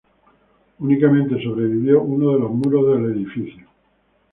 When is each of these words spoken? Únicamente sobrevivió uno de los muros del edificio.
Únicamente 0.79 1.39
sobrevivió 1.43 2.01
uno 2.01 2.33
de 2.33 2.39
los 2.39 2.49
muros 2.49 2.87
del 2.97 3.15
edificio. 3.17 3.67